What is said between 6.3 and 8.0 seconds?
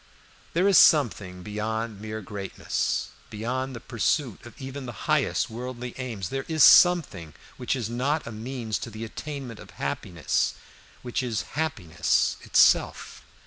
is something which is